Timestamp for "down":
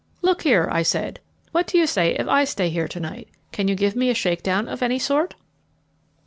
4.41-4.67